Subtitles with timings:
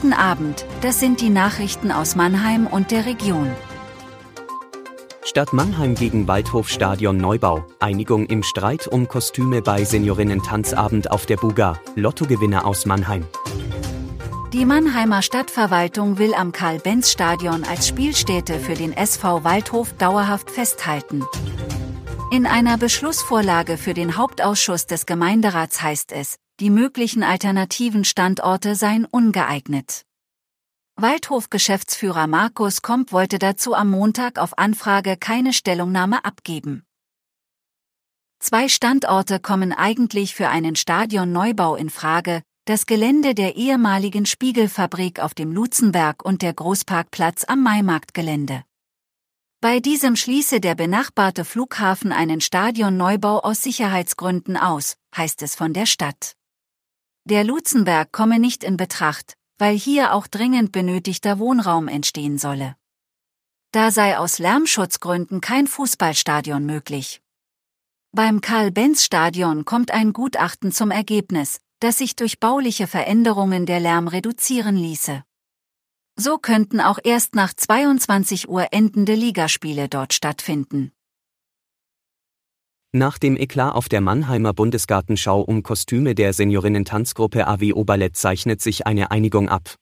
[0.00, 3.50] Guten Abend, das sind die Nachrichten aus Mannheim und der Region.
[5.24, 7.66] Stadt Mannheim gegen Waldhofstadion Neubau.
[7.80, 11.80] Einigung im Streit um Kostüme bei Seniorinnen-Tanzabend auf der Buga.
[11.96, 13.26] Lottogewinner aus Mannheim.
[14.52, 21.24] Die Mannheimer Stadtverwaltung will am Karl-Benz-Stadion als Spielstätte für den SV Waldhof dauerhaft festhalten.
[22.30, 29.06] In einer Beschlussvorlage für den Hauptausschuss des Gemeinderats heißt es, die möglichen alternativen Standorte seien
[29.06, 30.02] ungeeignet.
[30.96, 36.84] Waldhof-Geschäftsführer Markus Komp wollte dazu am Montag auf Anfrage keine Stellungnahme abgeben.
[38.40, 45.32] Zwei Standorte kommen eigentlich für einen Stadionneubau in Frage, das Gelände der ehemaligen Spiegelfabrik auf
[45.32, 48.64] dem Lutzenberg und der Großparkplatz am Maimarktgelände.
[49.60, 55.86] Bei diesem schließe der benachbarte Flughafen einen Stadionneubau aus Sicherheitsgründen aus, heißt es von der
[55.86, 56.36] Stadt.
[57.24, 62.76] Der Lutzenberg komme nicht in Betracht, weil hier auch dringend benötigter Wohnraum entstehen solle.
[63.72, 67.20] Da sei aus Lärmschutzgründen kein Fußballstadion möglich.
[68.12, 74.76] Beim Karl-Benz-Stadion kommt ein Gutachten zum Ergebnis, dass sich durch bauliche Veränderungen der Lärm reduzieren
[74.76, 75.24] ließe.
[76.20, 80.90] So könnten auch erst nach 22 Uhr endende Ligaspiele dort stattfinden.
[82.90, 88.84] Nach dem Eklat auf der Mannheimer Bundesgartenschau um Kostüme der Seniorinnen-Tanzgruppe AWO Ballett zeichnet sich
[88.84, 89.76] eine Einigung ab.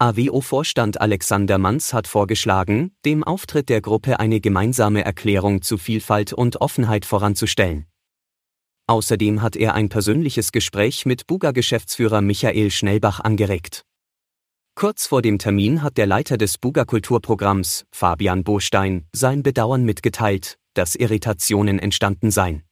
[0.00, 6.60] AWO-Vorstand Alexander Manz hat vorgeschlagen, dem Auftritt der Gruppe eine gemeinsame Erklärung zu Vielfalt und
[6.60, 7.86] Offenheit voranzustellen.
[8.86, 13.87] Außerdem hat er ein persönliches Gespräch mit Buga-Geschäftsführer Michael Schnellbach angeregt.
[14.78, 20.94] Kurz vor dem Termin hat der Leiter des Buga-Kulturprogramms, Fabian Bostein, sein Bedauern mitgeteilt, dass
[20.94, 22.62] Irritationen entstanden seien.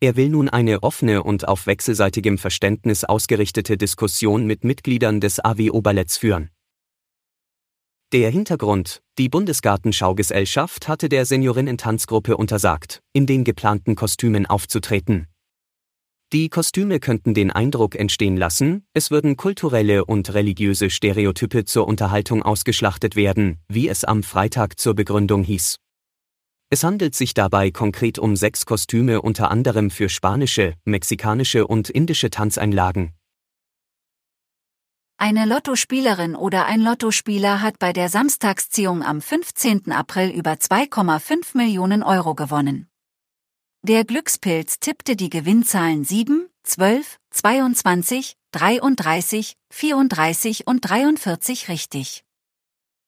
[0.00, 5.82] Er will nun eine offene und auf wechselseitigem Verständnis ausgerichtete Diskussion mit Mitgliedern des AWO
[5.82, 6.50] Balletts führen.
[8.12, 15.28] Der Hintergrund, die Bundesgartenschaugesellschaft hatte der Seniorinnen-Tanzgruppe untersagt, in den geplanten Kostümen aufzutreten.
[16.34, 22.42] Die Kostüme könnten den Eindruck entstehen lassen, es würden kulturelle und religiöse Stereotype zur Unterhaltung
[22.42, 25.78] ausgeschlachtet werden, wie es am Freitag zur Begründung hieß.
[26.70, 32.30] Es handelt sich dabei konkret um sechs Kostüme unter anderem für spanische, mexikanische und indische
[32.30, 33.12] Tanzeinlagen.
[35.16, 39.92] Eine Lottospielerin oder ein Lottospieler hat bei der Samstagsziehung am 15.
[39.92, 42.88] April über 2,5 Millionen Euro gewonnen.
[43.86, 52.24] Der Glückspilz tippte die Gewinnzahlen 7, 12, 22, 33, 34 und 43 richtig.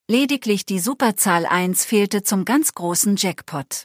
[0.07, 3.85] Lediglich die Superzahl 1 fehlte zum ganz großen Jackpot.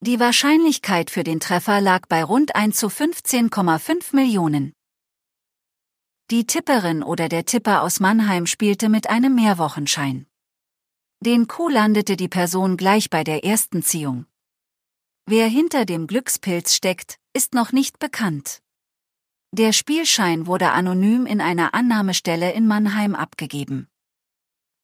[0.00, 4.75] Die Wahrscheinlichkeit für den Treffer lag bei rund 1 zu 15,5 Millionen.
[6.32, 10.26] Die Tipperin oder der Tipper aus Mannheim spielte mit einem Mehrwochenschein.
[11.20, 14.26] Den Kuh landete die Person gleich bei der ersten Ziehung.
[15.26, 18.60] Wer hinter dem Glückspilz steckt, ist noch nicht bekannt.
[19.52, 23.86] Der Spielschein wurde anonym in einer Annahmestelle in Mannheim abgegeben.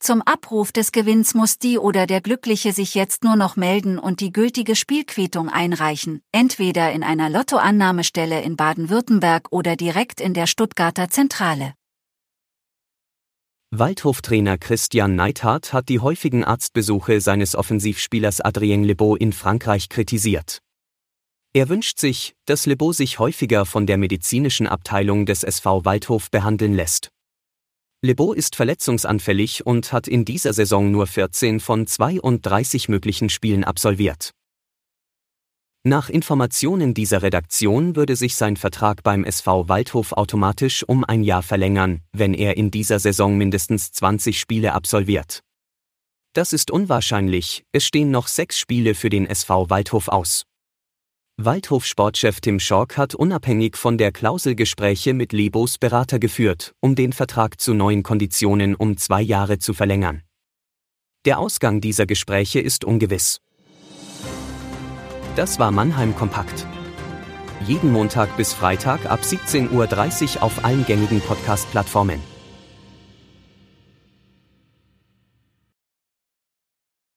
[0.02, 4.18] Zum Abruf des Gewinns muss die oder der Glückliche sich jetzt nur noch melden und
[4.18, 11.08] die gültige Spielquittung einreichen, entweder in einer Lottoannahmestelle in Baden-Württemberg oder direkt in der Stuttgarter
[11.08, 11.74] Zentrale.
[13.70, 20.58] Waldhof-Trainer Christian Neithardt hat die häufigen Arztbesuche seines Offensivspielers Adrien Lebeau in Frankreich kritisiert.
[21.52, 26.74] Er wünscht sich, dass Lebeau sich häufiger von der medizinischen Abteilung des SV Waldhof behandeln
[26.74, 27.12] lässt.
[28.04, 34.32] Lebeau ist verletzungsanfällig und hat in dieser Saison nur 14 von 32 möglichen Spielen absolviert.
[35.84, 41.44] Nach Informationen dieser Redaktion würde sich sein Vertrag beim SV Waldhof automatisch um ein Jahr
[41.44, 45.40] verlängern, wenn er in dieser Saison mindestens 20 Spiele absolviert.
[46.34, 50.44] Das ist unwahrscheinlich, es stehen noch sechs Spiele für den SV Waldhof aus.
[51.44, 57.12] Waldhof-Sportchef Tim Schork hat unabhängig von der Klausel Gespräche mit Lebos Berater geführt, um den
[57.12, 60.22] Vertrag zu neuen Konditionen um zwei Jahre zu verlängern.
[61.24, 63.40] Der Ausgang dieser Gespräche ist ungewiss.
[65.36, 66.66] Das war Mannheim Kompakt.
[67.66, 72.31] Jeden Montag bis Freitag ab 17.30 Uhr auf allen gängigen Podcast-Plattformen.